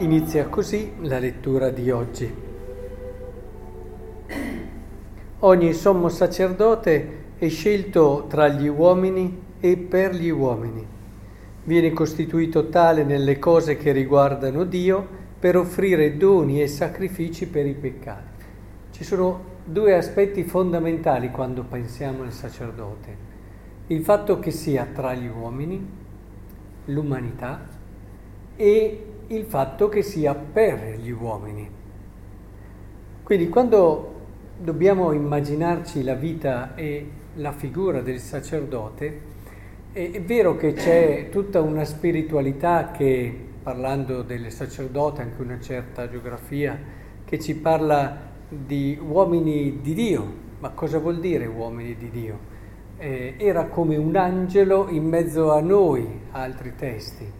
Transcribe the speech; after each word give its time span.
Inizia 0.00 0.46
così 0.46 0.92
la 1.02 1.18
lettura 1.18 1.68
di 1.68 1.90
oggi. 1.90 2.34
Ogni 5.40 5.72
sommo 5.74 6.08
sacerdote 6.08 7.18
è 7.36 7.48
scelto 7.50 8.24
tra 8.26 8.48
gli 8.48 8.66
uomini 8.66 9.42
e 9.60 9.76
per 9.76 10.14
gli 10.14 10.30
uomini. 10.30 10.86
Viene 11.64 11.92
costituito 11.92 12.70
tale 12.70 13.04
nelle 13.04 13.38
cose 13.38 13.76
che 13.76 13.92
riguardano 13.92 14.64
Dio 14.64 15.06
per 15.38 15.58
offrire 15.58 16.16
doni 16.16 16.62
e 16.62 16.66
sacrifici 16.66 17.46
per 17.46 17.66
i 17.66 17.74
peccati. 17.74 18.44
Ci 18.92 19.04
sono 19.04 19.44
due 19.66 19.94
aspetti 19.94 20.44
fondamentali 20.44 21.30
quando 21.30 21.64
pensiamo 21.64 22.22
al 22.22 22.32
sacerdote. 22.32 23.16
Il 23.88 24.02
fatto 24.02 24.38
che 24.38 24.50
sia 24.50 24.86
tra 24.94 25.12
gli 25.12 25.28
uomini, 25.28 25.86
l'umanità, 26.86 27.68
e 28.56 29.04
il 29.32 29.44
fatto 29.44 29.88
che 29.88 30.02
sia 30.02 30.34
per 30.34 30.98
gli 31.00 31.10
uomini. 31.10 31.68
Quindi 33.22 33.48
quando 33.48 34.14
dobbiamo 34.58 35.12
immaginarci 35.12 36.02
la 36.02 36.14
vita 36.14 36.74
e 36.74 37.08
la 37.34 37.52
figura 37.52 38.00
del 38.00 38.18
sacerdote, 38.18 39.28
è 39.92 40.20
vero 40.22 40.56
che 40.56 40.72
c'è 40.72 41.28
tutta 41.30 41.60
una 41.60 41.84
spiritualità 41.84 42.90
che, 42.90 43.32
parlando 43.62 44.22
del 44.22 44.50
sacerdote, 44.50 45.22
anche 45.22 45.40
una 45.42 45.60
certa 45.60 46.08
geografia, 46.08 46.76
che 47.24 47.38
ci 47.38 47.54
parla 47.54 48.28
di 48.48 48.98
uomini 49.00 49.80
di 49.80 49.94
Dio. 49.94 50.48
Ma 50.58 50.70
cosa 50.70 50.98
vuol 50.98 51.20
dire 51.20 51.46
uomini 51.46 51.94
di 51.96 52.10
Dio? 52.10 52.38
Eh, 52.98 53.34
era 53.38 53.66
come 53.66 53.96
un 53.96 54.16
angelo 54.16 54.88
in 54.88 55.06
mezzo 55.06 55.52
a 55.52 55.60
noi, 55.60 56.20
altri 56.32 56.74
testi. 56.74 57.39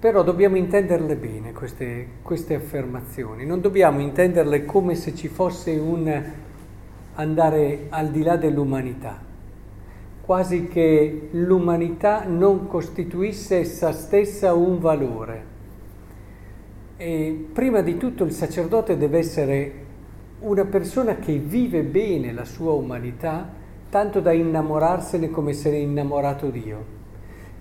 Però 0.00 0.22
dobbiamo 0.22 0.56
intenderle 0.56 1.14
bene 1.14 1.52
queste, 1.52 2.06
queste 2.22 2.54
affermazioni, 2.54 3.44
non 3.44 3.60
dobbiamo 3.60 4.00
intenderle 4.00 4.64
come 4.64 4.94
se 4.94 5.14
ci 5.14 5.28
fosse 5.28 5.72
un 5.72 6.22
andare 7.16 7.86
al 7.90 8.08
di 8.08 8.22
là 8.22 8.36
dell'umanità, 8.36 9.20
quasi 10.22 10.68
che 10.68 11.28
l'umanità 11.32 12.24
non 12.24 12.66
costituisse 12.66 13.58
essa 13.58 13.92
stessa 13.92 14.54
un 14.54 14.78
valore. 14.78 15.44
E 16.96 17.48
prima 17.52 17.82
di 17.82 17.98
tutto 17.98 18.24
il 18.24 18.32
sacerdote 18.32 18.96
deve 18.96 19.18
essere 19.18 19.72
una 20.40 20.64
persona 20.64 21.16
che 21.16 21.36
vive 21.36 21.82
bene 21.82 22.32
la 22.32 22.46
sua 22.46 22.72
umanità, 22.72 23.46
tanto 23.90 24.20
da 24.20 24.32
innamorarsene 24.32 25.28
come 25.28 25.52
se 25.52 25.70
ne 25.70 25.76
è 25.76 25.80
innamorato 25.80 26.48
Dio 26.48 26.99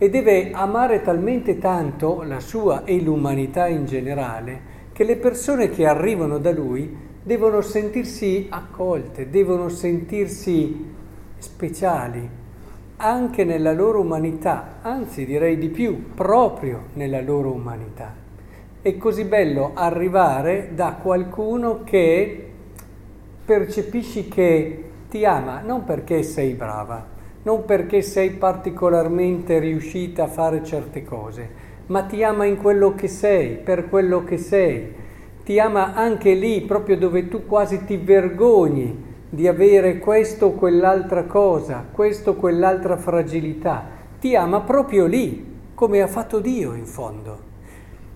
e 0.01 0.09
deve 0.09 0.51
amare 0.51 1.01
talmente 1.01 1.57
tanto 1.57 2.23
la 2.23 2.39
sua 2.39 2.85
e 2.85 2.99
l'umanità 3.01 3.67
in 3.67 3.85
generale 3.85 4.77
che 4.93 5.03
le 5.03 5.17
persone 5.17 5.69
che 5.69 5.85
arrivano 5.85 6.39
da 6.39 6.51
lui 6.51 7.07
devono 7.21 7.59
sentirsi 7.59 8.47
accolte, 8.49 9.29
devono 9.29 9.67
sentirsi 9.67 10.95
speciali 11.37 12.29
anche 12.95 13.43
nella 13.43 13.73
loro 13.73 13.99
umanità, 13.99 14.77
anzi 14.81 15.25
direi 15.25 15.57
di 15.57 15.69
più, 15.69 16.13
proprio 16.13 16.87
nella 16.93 17.21
loro 17.21 17.51
umanità. 17.51 18.13
È 18.81 18.97
così 18.97 19.25
bello 19.25 19.71
arrivare 19.73 20.71
da 20.73 20.97
qualcuno 21.01 21.83
che 21.83 22.47
percepisci 23.45 24.27
che 24.29 24.83
ti 25.09 25.25
ama 25.25 25.59
non 25.61 25.83
perché 25.83 26.23
sei 26.23 26.53
brava, 26.53 27.05
non 27.43 27.65
perché 27.65 28.01
sei 28.01 28.31
particolarmente 28.31 29.59
riuscita 29.59 30.23
a 30.23 30.27
fare 30.27 30.63
certe 30.63 31.03
cose, 31.03 31.49
ma 31.87 32.03
ti 32.03 32.23
ama 32.23 32.45
in 32.45 32.57
quello 32.57 32.93
che 32.95 33.07
sei, 33.07 33.55
per 33.55 33.87
quello 33.87 34.23
che 34.23 34.37
sei. 34.37 34.93
Ti 35.43 35.59
ama 35.59 35.93
anche 35.95 36.33
lì, 36.33 36.61
proprio 36.61 36.97
dove 36.97 37.27
tu 37.27 37.45
quasi 37.45 37.85
ti 37.85 37.97
vergogni 37.97 39.07
di 39.29 39.47
avere 39.47 39.99
questo 39.99 40.47
o 40.47 40.51
quell'altra 40.51 41.23
cosa, 41.23 41.85
questo 41.89 42.31
o 42.31 42.35
quell'altra 42.35 42.97
fragilità. 42.97 43.87
Ti 44.19 44.35
ama 44.35 44.61
proprio 44.61 45.05
lì, 45.05 45.45
come 45.73 46.01
ha 46.01 46.07
fatto 46.07 46.39
Dio 46.39 46.73
in 46.73 46.85
fondo. 46.85 47.47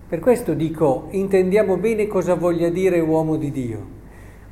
Per 0.06 0.20
questo 0.20 0.54
dico, 0.54 1.06
intendiamo 1.10 1.76
bene 1.76 2.06
cosa 2.06 2.34
voglia 2.34 2.68
dire 2.68 3.00
uomo 3.00 3.36
di 3.36 3.50
Dio. 3.50 4.02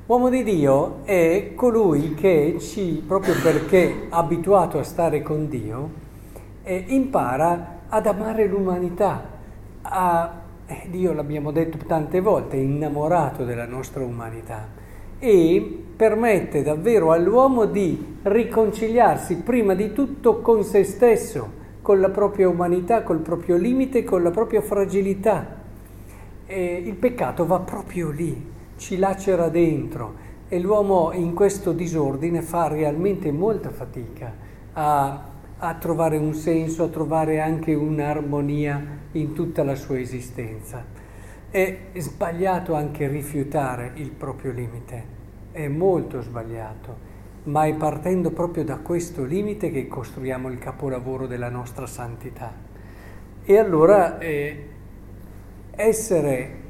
Uomo 0.04 0.30
di 0.30 0.42
Dio 0.42 1.04
è 1.04 1.52
colui 1.54 2.14
che 2.14 2.56
ci, 2.58 3.04
proprio 3.06 3.34
perché 3.40 4.06
abituato 4.08 4.80
a 4.80 4.82
stare 4.82 5.22
con 5.22 5.48
Dio, 5.48 5.90
eh, 6.64 6.86
impara 6.88 7.82
ad 7.88 8.06
amare 8.06 8.48
l'umanità. 8.48 9.24
A, 9.82 10.40
eh, 10.66 10.88
Dio, 10.90 11.12
l'abbiamo 11.12 11.52
detto 11.52 11.78
tante 11.86 12.18
volte, 12.20 12.56
è 12.56 12.60
innamorato 12.60 13.44
della 13.44 13.64
nostra 13.64 14.02
umanità 14.02 14.66
e 15.20 15.84
permette 15.94 16.64
davvero 16.64 17.12
all'uomo 17.12 17.66
di 17.66 18.18
riconciliarsi 18.22 19.36
prima 19.36 19.74
di 19.74 19.92
tutto 19.92 20.40
con 20.40 20.64
se 20.64 20.82
stesso, 20.82 21.48
con 21.80 22.00
la 22.00 22.10
propria 22.10 22.48
umanità, 22.48 23.04
col 23.04 23.20
proprio 23.20 23.54
limite, 23.56 24.02
con 24.02 24.24
la 24.24 24.32
propria 24.32 24.62
fragilità. 24.62 25.46
E 26.44 26.82
il 26.84 26.94
peccato 26.94 27.46
va 27.46 27.60
proprio 27.60 28.10
lì, 28.10 28.50
ci 28.82 28.96
lacera 28.96 29.48
dentro 29.48 30.30
e 30.48 30.58
l'uomo 30.58 31.12
in 31.12 31.34
questo 31.34 31.70
disordine 31.70 32.42
fa 32.42 32.66
realmente 32.66 33.30
molta 33.30 33.70
fatica 33.70 34.34
a, 34.72 35.24
a 35.56 35.74
trovare 35.74 36.16
un 36.16 36.34
senso, 36.34 36.82
a 36.82 36.88
trovare 36.88 37.40
anche 37.40 37.74
un'armonia 37.74 38.84
in 39.12 39.34
tutta 39.34 39.62
la 39.62 39.76
sua 39.76 40.00
esistenza. 40.00 40.84
È 41.48 41.78
sbagliato 41.94 42.74
anche 42.74 43.06
rifiutare 43.06 43.92
il 43.94 44.10
proprio 44.10 44.50
limite, 44.50 45.04
è 45.52 45.68
molto 45.68 46.20
sbagliato, 46.20 47.10
ma 47.44 47.66
è 47.66 47.74
partendo 47.74 48.32
proprio 48.32 48.64
da 48.64 48.78
questo 48.78 49.22
limite 49.22 49.70
che 49.70 49.86
costruiamo 49.86 50.48
il 50.50 50.58
capolavoro 50.58 51.28
della 51.28 51.50
nostra 51.50 51.86
santità. 51.86 52.52
E 53.44 53.58
allora 53.58 54.18
eh, 54.18 54.68
essere 55.70 56.60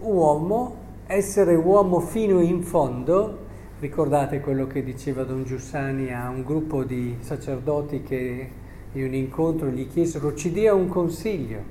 uomo 0.00 0.82
essere 1.14 1.54
uomo 1.54 2.00
fino 2.00 2.40
in 2.40 2.62
fondo, 2.62 3.38
ricordate 3.78 4.40
quello 4.40 4.66
che 4.66 4.82
diceva 4.82 5.22
Don 5.22 5.44
Giussani 5.44 6.12
a 6.12 6.28
un 6.28 6.42
gruppo 6.42 6.82
di 6.82 7.16
sacerdoti 7.20 8.02
che 8.02 8.50
in 8.92 9.04
un 9.04 9.14
incontro 9.14 9.68
gli 9.68 9.86
chiesero 9.88 10.34
ci 10.34 10.50
dia 10.50 10.74
un 10.74 10.88
consiglio 10.88 11.62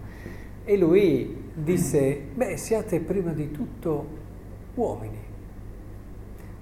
e 0.63 0.77
lui 0.77 1.49
disse, 1.53 2.21
beh 2.33 2.55
siate 2.55 3.01
prima 3.01 3.31
di 3.31 3.51
tutto 3.51 4.05
uomini. 4.75 5.19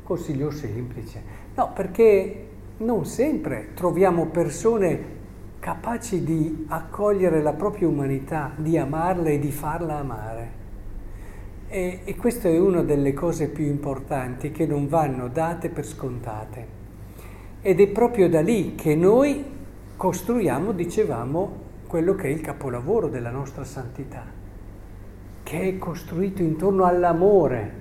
Consiglio 0.03 0.49
semplice. 0.49 1.21
No, 1.53 1.71
perché 1.73 2.47
non 2.77 3.05
sempre 3.05 3.69
troviamo 3.75 4.25
persone 4.25 5.19
capaci 5.59 6.23
di 6.23 6.65
accogliere 6.67 7.43
la 7.43 7.53
propria 7.53 7.87
umanità, 7.87 8.51
di 8.55 8.75
amarla 8.75 9.29
e 9.29 9.37
di 9.37 9.51
farla 9.51 9.99
amare. 9.99 10.60
E, 11.73 12.01
e 12.03 12.17
questa 12.17 12.49
è 12.49 12.59
una 12.59 12.83
delle 12.83 13.13
cose 13.13 13.47
più 13.47 13.63
importanti 13.63 14.51
che 14.51 14.65
non 14.65 14.89
vanno 14.89 15.29
date 15.29 15.69
per 15.69 15.85
scontate. 15.85 16.67
Ed 17.61 17.79
è 17.79 17.87
proprio 17.87 18.27
da 18.27 18.41
lì 18.41 18.75
che 18.75 18.93
noi 18.93 19.41
costruiamo, 19.95 20.73
dicevamo, 20.73 21.59
quello 21.87 22.13
che 22.13 22.27
è 22.27 22.29
il 22.29 22.41
capolavoro 22.41 23.07
della 23.07 23.29
nostra 23.29 23.63
santità, 23.63 24.25
che 25.43 25.61
è 25.61 25.77
costruito 25.77 26.41
intorno 26.41 26.83
all'amore, 26.83 27.71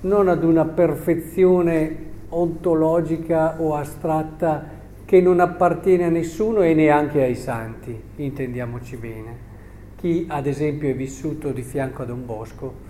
non 0.00 0.28
ad 0.28 0.42
una 0.42 0.64
perfezione 0.64 1.96
ontologica 2.30 3.60
o 3.60 3.74
astratta 3.74 4.64
che 5.04 5.20
non 5.20 5.40
appartiene 5.40 6.04
a 6.04 6.08
nessuno 6.08 6.62
e 6.62 6.72
neanche 6.72 7.22
ai 7.22 7.34
santi, 7.34 7.94
intendiamoci 8.16 8.96
bene. 8.96 9.36
Chi 9.96 10.24
ad 10.30 10.46
esempio 10.46 10.88
è 10.88 10.94
vissuto 10.94 11.50
di 11.50 11.62
fianco 11.62 12.00
a 12.00 12.06
Don 12.06 12.24
Bosco 12.24 12.87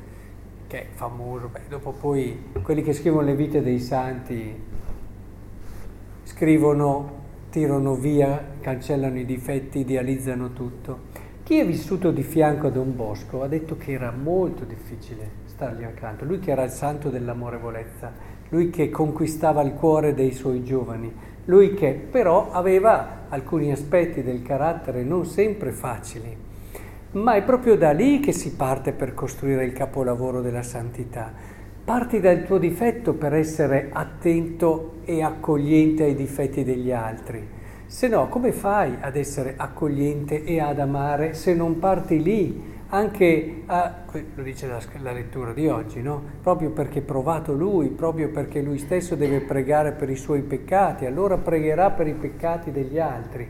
che 0.68 0.82
è 0.82 0.86
famoso, 0.92 1.48
beh, 1.48 1.62
dopo 1.68 1.92
poi 1.92 2.50
quelli 2.62 2.82
che 2.82 2.92
scrivono 2.92 3.26
le 3.26 3.34
vite 3.34 3.62
dei 3.62 3.80
santi 3.80 4.54
scrivono, 6.24 7.16
tirano 7.50 7.94
via, 7.94 8.44
cancellano 8.60 9.18
i 9.18 9.24
difetti, 9.24 9.78
idealizzano 9.78 10.52
tutto. 10.52 11.06
Chi 11.42 11.58
è 11.58 11.66
vissuto 11.66 12.10
di 12.10 12.22
fianco 12.22 12.66
a 12.66 12.70
Don 12.70 12.94
Bosco 12.94 13.42
ha 13.42 13.48
detto 13.48 13.78
che 13.78 13.92
era 13.92 14.12
molto 14.12 14.64
difficile 14.64 15.46
stargli 15.46 15.84
accanto, 15.84 16.26
lui 16.26 16.38
che 16.38 16.50
era 16.50 16.64
il 16.64 16.70
santo 16.70 17.08
dell'amorevolezza, 17.08 18.12
lui 18.50 18.68
che 18.68 18.90
conquistava 18.90 19.62
il 19.62 19.72
cuore 19.72 20.12
dei 20.12 20.32
suoi 20.32 20.62
giovani, 20.62 21.10
lui 21.46 21.72
che 21.72 21.92
però 21.94 22.50
aveva 22.50 23.24
alcuni 23.30 23.72
aspetti 23.72 24.22
del 24.22 24.42
carattere 24.42 25.02
non 25.02 25.24
sempre 25.24 25.72
facili 25.72 26.47
ma 27.12 27.34
è 27.34 27.42
proprio 27.42 27.76
da 27.76 27.92
lì 27.92 28.20
che 28.20 28.32
si 28.32 28.54
parte 28.54 28.92
per 28.92 29.14
costruire 29.14 29.64
il 29.64 29.72
capolavoro 29.72 30.40
della 30.40 30.62
santità. 30.62 31.32
Parti 31.84 32.20
dal 32.20 32.44
tuo 32.44 32.58
difetto 32.58 33.14
per 33.14 33.32
essere 33.34 33.88
attento 33.92 34.96
e 35.04 35.22
accogliente 35.22 36.04
ai 36.04 36.14
difetti 36.14 36.64
degli 36.64 36.92
altri. 36.92 37.56
Se 37.86 38.08
no, 38.08 38.28
come 38.28 38.52
fai 38.52 38.96
ad 39.00 39.16
essere 39.16 39.54
accogliente 39.56 40.44
e 40.44 40.60
ad 40.60 40.78
amare 40.78 41.32
se 41.32 41.54
non 41.54 41.78
parti 41.78 42.22
lì? 42.22 42.76
anche 42.90 43.62
a, 43.66 44.04
lo 44.34 44.42
dice 44.42 44.66
la, 44.66 44.80
la 45.02 45.12
lettura 45.12 45.52
di 45.52 45.68
oggi, 45.68 46.00
no? 46.00 46.22
proprio 46.40 46.70
perché 46.70 47.02
provato 47.02 47.52
lui, 47.52 47.88
proprio 47.88 48.30
perché 48.30 48.62
lui 48.62 48.78
stesso 48.78 49.14
deve 49.14 49.40
pregare 49.40 49.92
per 49.92 50.08
i 50.08 50.16
suoi 50.16 50.42
peccati, 50.42 51.04
allora 51.04 51.36
pregherà 51.36 51.90
per 51.90 52.06
i 52.06 52.14
peccati 52.14 52.70
degli 52.70 52.98
altri. 52.98 53.46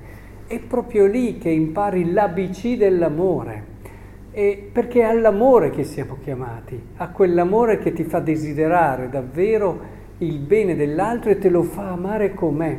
È 0.49 0.59
proprio 0.61 1.05
lì 1.05 1.37
che 1.37 1.51
impari 1.51 2.11
l'ABC 2.11 2.79
dell'amore. 2.79 3.77
E 4.31 4.71
perché 4.73 5.01
è 5.01 5.05
all'amore 5.05 5.69
che 5.69 5.85
siamo 5.85 6.17
chiamati, 6.23 6.83
a 6.97 7.11
quell'amore 7.11 7.77
che 7.77 7.93
ti 7.93 8.03
fa 8.05 8.21
desiderare 8.21 9.11
davvero 9.11 9.79
il 10.17 10.39
bene 10.39 10.75
dell'altro 10.75 11.29
e 11.29 11.37
te 11.37 11.51
lo 11.51 11.63
fa 11.63 11.91
amare 11.91 12.33
com'è. 12.33 12.79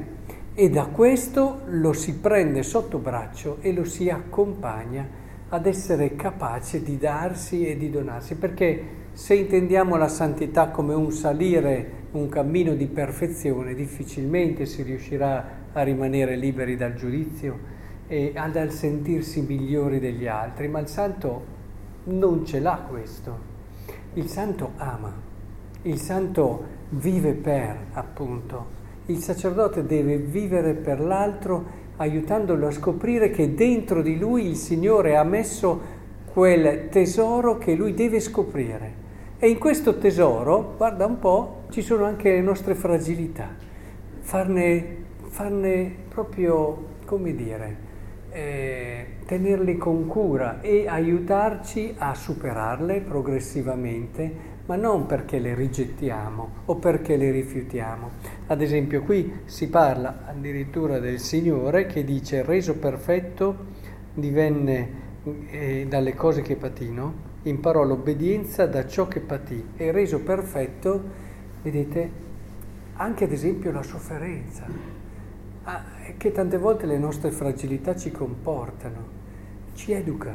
E 0.56 0.70
da 0.72 0.86
questo 0.86 1.62
lo 1.68 1.94
si 1.94 2.16
prende 2.16 2.64
sotto 2.64 2.98
braccio 2.98 3.58
e 3.62 3.72
lo 3.72 3.84
si 3.84 4.10
accompagna 4.10 5.08
ad 5.50 5.68
essere 5.68 6.16
capace 6.16 6.82
di 6.82 6.98
darsi 6.98 7.68
e 7.68 7.78
di 7.78 7.92
donarsi, 7.92 8.36
perché 8.36 8.84
se 9.12 9.36
intendiamo 9.36 9.96
la 9.96 10.08
santità 10.08 10.70
come 10.70 10.96
un 10.96 11.12
salire, 11.12 12.08
un 12.14 12.30
cammino 12.30 12.74
di 12.74 12.88
perfezione, 12.88 13.76
difficilmente 13.76 14.66
si 14.66 14.82
riuscirà 14.82 15.59
a 15.74 15.84
rimanere 15.84 16.36
liberi 16.36 16.76
dal 16.76 16.94
giudizio 16.94 17.78
e 18.08 18.32
ad 18.36 18.68
sentirsi 18.68 19.42
migliori 19.42 20.00
degli 20.00 20.28
altri, 20.28 20.68
ma 20.68 20.80
il 20.80 20.88
santo 20.88 21.58
non 22.06 22.46
ce 22.46 22.60
l'ha 22.60 22.86
questo. 22.90 23.48
Il 24.14 24.28
santo 24.28 24.72
ama, 24.78 25.14
il 25.84 26.00
santo 26.00 26.64
vive 26.90 27.34
per, 27.34 27.78
appunto. 27.94 28.78
Il 29.06 29.18
sacerdote 29.18 29.86
deve 29.86 30.18
vivere 30.18 30.74
per 30.74 31.00
l'altro 31.00 31.88
aiutandolo 31.98 32.68
a 32.68 32.72
scoprire 32.72 33.30
che 33.30 33.54
dentro 33.54 34.02
di 34.02 34.18
lui 34.18 34.48
il 34.48 34.56
Signore 34.56 35.18
ha 35.18 35.24
messo 35.24 35.98
quel 36.32 36.90
tesoro 36.90 37.58
che 37.58 37.76
lui 37.76 37.94
deve 37.94 38.20
scoprire. 38.20 39.08
E 39.38 39.50
in 39.50 39.58
questo 39.58 39.98
tesoro, 39.98 40.74
guarda 40.78 41.06
un 41.06 41.20
po', 41.20 41.64
ci 41.70 41.82
sono 41.82 42.06
anche 42.06 42.32
le 42.32 42.42
nostre 42.42 42.76
fragilità. 42.76 43.48
Farne, 44.20 44.99
farne 45.30 45.96
proprio, 46.10 46.98
come 47.06 47.34
dire, 47.34 47.88
eh, 48.32 49.06
tenerli 49.26 49.78
con 49.78 50.06
cura 50.08 50.62
e 50.62 50.88
aiutarci 50.88 51.96
a 51.98 52.14
superarle 52.14 53.02
progressivamente, 53.02 54.58
ma 54.66 54.76
non 54.76 55.06
perché 55.06 55.40
le 55.40 55.56
rigettiamo 55.56 56.50
o 56.66 56.76
perché 56.76 57.16
le 57.16 57.32
rifiutiamo. 57.32 58.10
Ad 58.48 58.62
esempio 58.62 59.02
qui 59.02 59.42
si 59.46 59.70
parla 59.70 60.26
addirittura 60.28 61.00
del 61.00 61.20
Signore 61.20 61.88
che 61.88 62.04
dice 62.04 62.44
reso 62.44 62.78
perfetto 62.78 63.66
divenne 64.14 65.08
eh, 65.50 65.86
dalle 65.88 66.14
cose 66.14 66.42
che 66.42 66.56
patì, 66.56 66.92
no? 66.92 67.28
imparò 67.44 67.84
l'obbedienza 67.84 68.66
da 68.66 68.86
ciò 68.86 69.08
che 69.08 69.22
patì 69.22 69.70
e 69.76 69.92
reso 69.92 70.20
perfetto, 70.20 71.02
vedete, 71.62 72.28
anche 72.96 73.24
ad 73.24 73.32
esempio 73.32 73.72
la 73.72 73.82
sofferenza, 73.82 74.66
ah, 75.76 75.84
che 76.18 76.32
tante 76.32 76.58
volte 76.58 76.86
le 76.86 76.98
nostre 76.98 77.32
fragilità 77.32 77.96
ci 77.96 78.12
comportano, 78.12 79.08
ci 79.74 79.92
educa, 79.92 80.34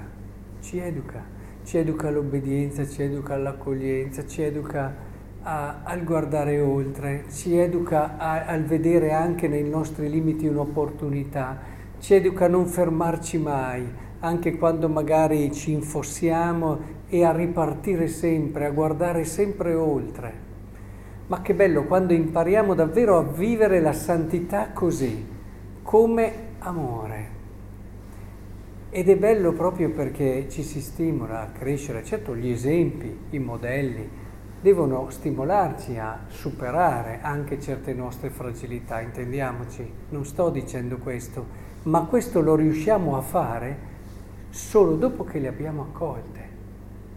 ci 0.61 0.79
educa. 0.79 1.43
Ci 1.65 1.79
educa 1.79 2.09
all'obbedienza, 2.09 2.87
ci 2.87 3.01
educa 3.01 3.33
all'accoglienza, 3.33 4.27
ci 4.27 4.43
educa 4.43 4.95
a, 5.41 5.81
al 5.83 6.05
guardare 6.05 6.61
oltre, 6.61 7.25
ci 7.31 7.57
educa 7.57 8.19
a, 8.19 8.45
al 8.45 8.65
vedere 8.65 9.13
anche 9.13 9.49
nei 9.49 9.67
nostri 9.67 10.11
limiti 10.11 10.47
un'opportunità, 10.47 11.59
ci 12.01 12.13
educa 12.13 12.45
a 12.45 12.49
non 12.49 12.67
fermarci 12.67 13.39
mai, 13.39 13.91
anche 14.21 14.59
quando 14.59 14.91
magari 14.91 15.51
ci 15.53 15.73
infossiamo 15.73 16.79
e 17.09 17.25
a 17.25 17.33
ripartire 17.33 18.09
sempre, 18.09 18.67
a 18.67 18.71
guardare 18.71 19.25
sempre 19.25 19.73
oltre. 19.73 20.44
Ma 21.27 21.41
che 21.41 21.55
bello 21.55 21.85
quando 21.85 22.13
impariamo 22.13 22.75
davvero 22.75 23.17
a 23.17 23.23
vivere 23.23 23.81
la 23.81 23.95
santità 23.95 24.71
così, 24.73 25.27
come 25.83 26.33
amore. 26.59 27.29
Ed 28.91 29.09
è 29.09 29.17
bello 29.17 29.53
proprio 29.53 29.91
perché 29.91 30.49
ci 30.51 30.63
si 30.63 30.81
stimola 30.81 31.41
a 31.41 31.47
crescere. 31.47 32.05
Certo 32.05 32.37
gli 32.37 32.51
esempi, 32.51 33.19
i 33.31 33.39
modelli 33.39 34.09
devono 34.61 35.11
stimolarci 35.11 35.99
a 35.99 36.25
superare 36.29 37.19
anche 37.21 37.61
certe 37.61 37.93
nostre 37.93 38.31
fragilità, 38.31 39.01
intendiamoci, 39.01 39.93
non 40.11 40.25
sto 40.25 40.49
dicendo 40.49 40.99
questo, 40.99 41.47
ma 41.83 42.05
questo 42.05 42.41
lo 42.41 42.55
riusciamo 42.55 43.17
a 43.17 43.21
fare 43.21 43.79
solo 44.51 44.97
dopo 44.97 45.25
che 45.25 45.39
le 45.39 45.49
abbiamo 45.49 45.83
accolte, 45.83 46.49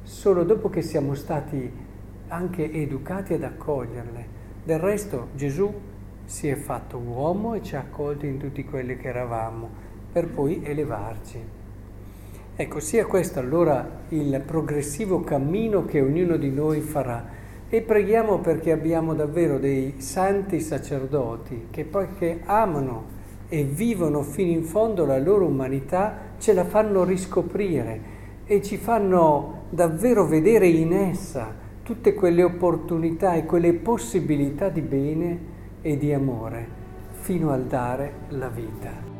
solo 0.04 0.44
dopo 0.44 0.70
che 0.70 0.82
siamo 0.82 1.14
stati 1.14 1.86
anche 2.30 2.72
educati 2.72 3.34
ad 3.34 3.44
accoglierle. 3.44 4.36
Del 4.64 4.80
resto 4.80 5.30
Gesù 5.36 5.74
si 6.26 6.50
è 6.50 6.56
fatto 6.56 6.98
uomo 6.98 7.54
e 7.54 7.64
ci 7.64 7.76
ha 7.76 7.80
accolti 7.80 8.28
in 8.28 8.38
tutti 8.38 8.66
quelli 8.66 8.98
che 8.98 9.08
eravamo, 9.08 9.70
per 10.12 10.28
poi 10.28 10.62
elevarci. 10.64 11.40
Ecco, 12.56 12.80
sia 12.80 13.06
questo 13.06 13.40
allora 13.40 13.88
il 14.10 14.42
progressivo 14.46 15.22
cammino 15.22 15.86
che 15.86 16.02
ognuno 16.02 16.38
di 16.38 16.50
noi 16.50 16.82
farà. 16.82 17.36
E 17.70 17.82
preghiamo 17.82 18.40
perché 18.40 18.72
abbiamo 18.72 19.14
davvero 19.14 19.60
dei 19.60 19.96
santi 19.98 20.60
sacerdoti 20.60 21.68
che 21.70 21.84
poi 21.84 22.08
che 22.18 22.40
amano 22.46 23.16
e 23.50 23.64
vivono 23.64 24.22
fino 24.24 24.52
in 24.52 24.64
fondo 24.64 25.06
la 25.06 25.20
loro 25.20 25.46
umanità, 25.46 26.18
ce 26.40 26.54
la 26.54 26.66
fanno 26.66 27.04
riscoprire 27.04 28.16
e 28.46 28.62
ci 28.62 28.78
fanno 28.78 29.66
davvero 29.70 30.26
vedere 30.26 30.68
in 30.68 30.94
essa 30.94 31.66
tutte 31.88 32.14
quelle 32.14 32.44
opportunità 32.44 33.36
e 33.36 33.46
quelle 33.46 33.72
possibilità 33.72 34.68
di 34.68 34.82
bene 34.82 35.40
e 35.82 35.98
di 35.98 36.12
amore, 36.12 36.68
fino 37.12 37.52
al 37.52 37.64
dare 37.64 38.12
la 38.32 38.50
vita. 38.50 39.17